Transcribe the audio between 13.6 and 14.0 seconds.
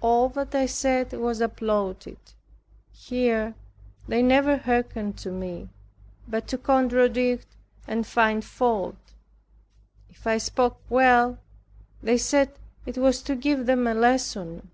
them a